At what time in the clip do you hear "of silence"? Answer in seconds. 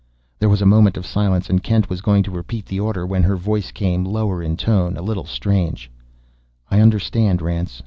0.97-1.47